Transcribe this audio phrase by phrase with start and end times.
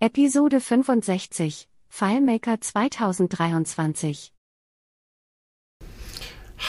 [0.00, 4.32] Episode 65 FileMaker 2023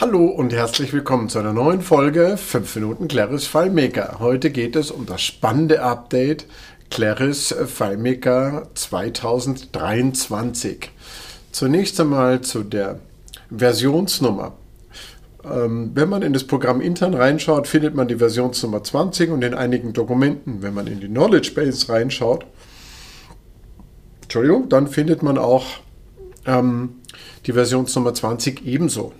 [0.00, 4.16] Hallo und herzlich willkommen zu einer neuen Folge 5 Minuten Claris FileMaker.
[4.18, 6.46] Heute geht es um das spannende Update
[6.90, 10.90] Claris FileMaker 2023.
[11.52, 12.98] Zunächst einmal zu der
[13.56, 14.54] Versionsnummer.
[15.44, 19.54] Ähm, wenn man in das Programm intern reinschaut, findet man die Versionsnummer 20 und in
[19.54, 22.44] einigen Dokumenten, wenn man in die Knowledge Base reinschaut,
[24.30, 25.66] Entschuldigung, dann findet man auch
[26.46, 27.00] ähm,
[27.46, 29.12] die Versionsnummer 20 ebenso.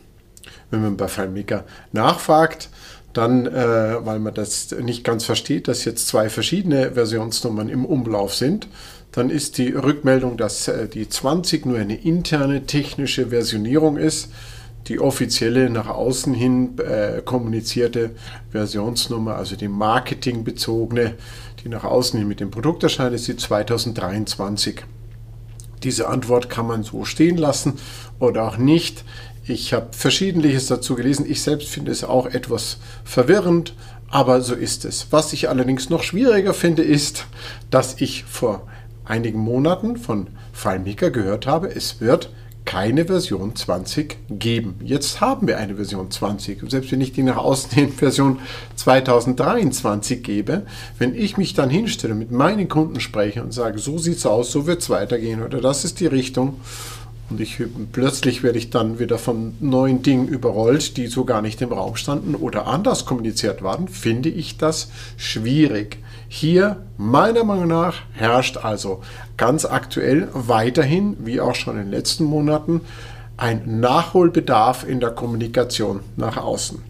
[0.71, 2.69] Wenn man bei FileMaker nachfragt,
[3.13, 8.37] dann, äh, weil man das nicht ganz versteht, dass jetzt zwei verschiedene Versionsnummern im Umlauf
[8.37, 8.69] sind,
[9.11, 14.31] dann ist die Rückmeldung, dass äh, die 20 nur eine interne technische Versionierung ist.
[14.87, 18.13] Die offizielle nach außen hin äh, kommunizierte
[18.51, 21.17] Versionsnummer, also die marketingbezogene,
[21.65, 24.85] die nach außen hin mit dem Produkt erscheint, ist die 2023.
[25.83, 27.79] Diese Antwort kann man so stehen lassen
[28.19, 29.05] oder auch nicht.
[29.45, 31.25] Ich habe verschiedentliches dazu gelesen.
[31.29, 33.75] Ich selbst finde es auch etwas verwirrend,
[34.09, 35.07] aber so ist es.
[35.11, 37.27] Was ich allerdings noch schwieriger finde, ist,
[37.71, 38.67] dass ich vor
[39.05, 42.31] einigen Monaten von FileMaker gehört habe, es wird
[42.71, 44.77] keine Version 20 geben.
[44.85, 46.63] Jetzt haben wir eine Version 20.
[46.63, 48.39] Und selbst wenn ich die nach außen hin Version
[48.77, 50.63] 2023 gebe,
[50.97, 54.53] wenn ich mich dann hinstelle, mit meinen Kunden spreche und sage, so sieht es aus,
[54.53, 56.61] so wird es weitergehen oder das ist die Richtung
[57.31, 61.63] und ich, plötzlich werde ich dann wieder von neuen Dingen überrollt, die so gar nicht
[61.63, 65.99] im Raum standen oder anders kommuniziert waren, finde ich das schwierig.
[66.29, 69.03] Hier, meiner Meinung nach, herrscht also
[69.37, 72.81] ganz aktuell weiterhin, wie auch schon in den letzten Monaten,
[73.37, 76.90] ein Nachholbedarf in der Kommunikation nach außen.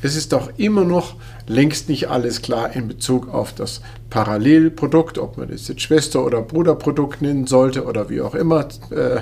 [0.00, 1.16] Es ist auch immer noch
[1.48, 6.40] längst nicht alles klar in Bezug auf das Parallelprodukt, ob man es jetzt Schwester- oder
[6.40, 8.68] Bruderprodukt nennen sollte oder wie auch immer.
[8.90, 9.20] Äh,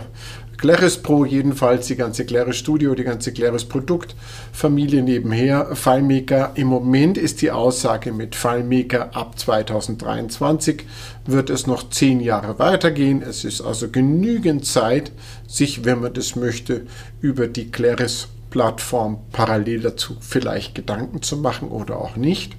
[0.59, 5.77] Claris Pro jedenfalls, die ganze Claris Studio, die ganze Claris Produktfamilie nebenher.
[5.77, 10.85] FileMaker, im Moment ist die Aussage mit FileMaker ab 2023
[11.27, 13.23] wird es noch zehn Jahre weitergehen.
[13.23, 15.13] Es ist also genügend Zeit,
[15.47, 16.87] sich, wenn man das möchte,
[17.21, 22.57] über die Claris Plattform parallel dazu vielleicht Gedanken zu machen oder auch nicht.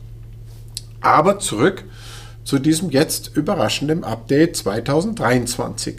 [1.02, 1.86] Aber zurück
[2.44, 5.98] zu diesem jetzt überraschenden Update 2023.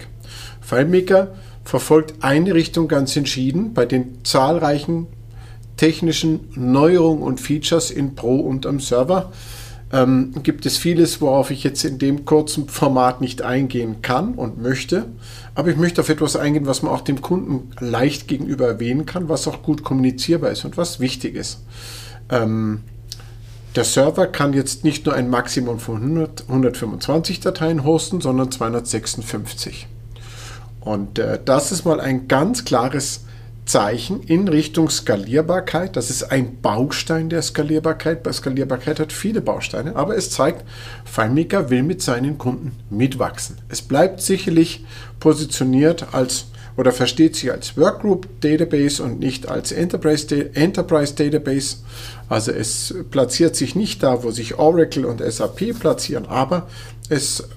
[0.61, 1.35] FileMaker
[1.65, 5.07] verfolgt eine Richtung ganz entschieden bei den zahlreichen
[5.77, 9.33] technischen Neuerungen und Features in Pro und am Server.
[9.91, 14.61] Ähm, gibt es vieles, worauf ich jetzt in dem kurzen Format nicht eingehen kann und
[14.61, 15.07] möchte.
[15.55, 19.29] Aber ich möchte auf etwas eingehen, was man auch dem Kunden leicht gegenüber erwähnen kann,
[19.29, 21.61] was auch gut kommunizierbar ist und was wichtig ist.
[22.29, 22.83] Ähm,
[23.77, 29.87] der Server kann jetzt nicht nur ein Maximum von 100, 125 Dateien hosten, sondern 256.
[30.81, 33.25] Und äh, das ist mal ein ganz klares
[33.69, 35.95] Zeichen in Richtung Skalierbarkeit.
[35.95, 38.23] Das ist ein Baustein der Skalierbarkeit.
[38.23, 40.65] Bei Skalierbarkeit hat viele Bausteine, aber es zeigt,
[41.05, 43.59] FileMaker will mit seinen Kunden mitwachsen.
[43.69, 44.85] Es bleibt sicherlich
[45.21, 46.47] positioniert als
[46.79, 51.79] oder versteht sich als Workgroup Database und nicht als Enterprise, Enterprise Database.
[52.29, 56.69] Also es platziert sich nicht da, wo sich Oracle und SAP platzieren, aber
[57.09, 57.49] es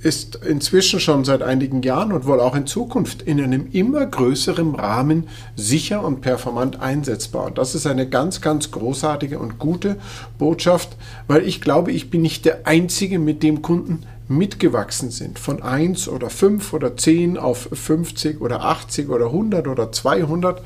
[0.00, 4.74] ist inzwischen schon seit einigen Jahren und wohl auch in Zukunft in einem immer größeren
[4.74, 7.46] Rahmen sicher und performant einsetzbar.
[7.46, 9.96] Und das ist eine ganz, ganz großartige und gute
[10.38, 15.38] Botschaft, weil ich glaube, ich bin nicht der Einzige, mit dem Kunden mitgewachsen sind.
[15.38, 20.62] Von 1 oder 5 oder 10 auf 50 oder 80 oder 100 oder 200.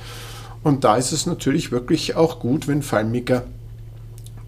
[0.63, 3.45] Und da ist es natürlich wirklich auch gut, wenn FileMaker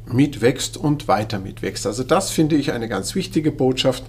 [0.06, 1.86] mitwächst und weiter mitwächst.
[1.86, 4.04] Also das finde ich eine ganz wichtige Botschaft.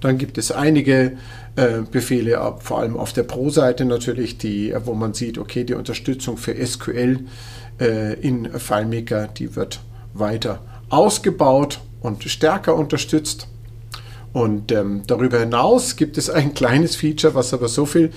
[0.00, 1.16] Dann gibt es einige
[1.56, 6.36] äh, Befehle, vor allem auf der Pro-Seite natürlich, die, wo man sieht, okay, die Unterstützung
[6.36, 7.20] für SQL
[7.80, 9.80] äh, in FileMaker, die wird
[10.14, 13.48] weiter ausgebaut und stärker unterstützt.
[14.32, 18.10] Und ähm, darüber hinaus gibt es ein kleines Feature, was aber so viel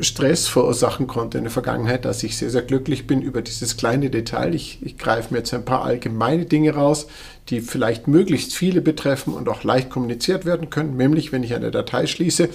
[0.00, 4.10] Stress verursachen konnte in der Vergangenheit, dass ich sehr, sehr glücklich bin über dieses kleine
[4.10, 4.54] Detail.
[4.54, 7.06] Ich, ich greife mir jetzt ein paar allgemeine Dinge raus,
[7.48, 11.70] die vielleicht möglichst viele betreffen und auch leicht kommuniziert werden können, nämlich wenn ich eine
[11.70, 12.48] Datei schließe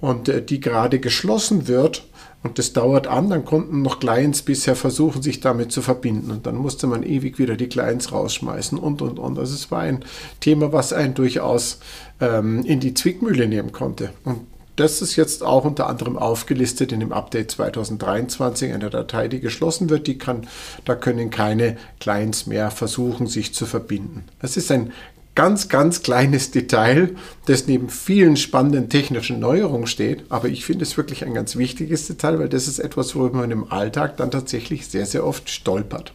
[0.00, 2.04] und äh, die gerade geschlossen wird
[2.42, 6.46] und das dauert an, dann konnten noch Clients bisher versuchen, sich damit zu verbinden und
[6.46, 9.38] dann musste man ewig wieder die Clients rausschmeißen und und und.
[9.38, 10.04] Also es war ein
[10.40, 11.80] Thema, was einen durchaus
[12.20, 14.10] ähm, in die Zwickmühle nehmen konnte.
[14.24, 14.46] Und
[14.80, 19.90] das ist jetzt auch unter anderem aufgelistet in dem Update 2023, eine Datei, die geschlossen
[19.90, 20.06] wird.
[20.06, 20.46] Die kann,
[20.86, 24.24] da können keine Clients mehr versuchen, sich zu verbinden.
[24.40, 24.92] Das ist ein
[25.34, 27.10] ganz, ganz kleines Detail,
[27.44, 30.24] das neben vielen spannenden technischen Neuerungen steht.
[30.30, 33.50] Aber ich finde es wirklich ein ganz wichtiges Detail, weil das ist etwas, worüber man
[33.50, 36.14] im Alltag dann tatsächlich sehr, sehr oft stolpert.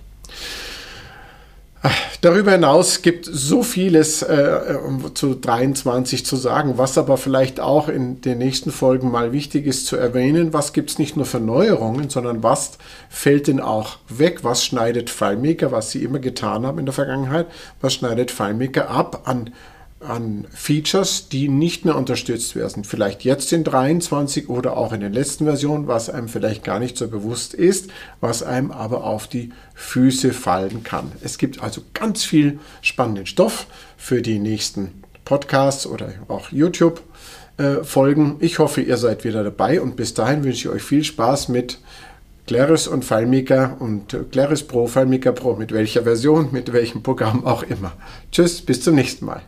[2.21, 4.77] Darüber hinaus gibt so vieles äh,
[5.13, 9.85] zu 23 zu sagen, was aber vielleicht auch in den nächsten Folgen mal wichtig ist
[9.85, 10.53] zu erwähnen.
[10.53, 12.77] Was gibt es nicht nur für Neuerungen, sondern was
[13.09, 14.43] fällt denn auch weg?
[14.43, 17.47] Was schneidet FileMaker, was sie immer getan haben in der Vergangenheit,
[17.81, 19.51] was schneidet FileMaker ab an
[19.99, 22.83] an Features, die nicht mehr unterstützt werden.
[22.83, 26.97] Vielleicht jetzt in 23 oder auch in den letzten Versionen, was einem vielleicht gar nicht
[26.97, 27.89] so bewusst ist,
[28.19, 31.11] was einem aber auf die Füße fallen kann.
[31.21, 37.01] Es gibt also ganz viel spannenden Stoff für die nächsten Podcasts oder auch YouTube.
[37.83, 38.35] Folgen.
[38.41, 41.79] Ich hoffe, ihr seid wieder dabei und bis dahin wünsche ich euch viel Spaß mit
[42.47, 47.63] Claris und FileMaker und Claris Pro, FileMaker Pro, mit welcher Version, mit welchem Programm auch
[47.63, 47.93] immer.
[48.29, 49.41] Tschüss, bis zum nächsten Mal.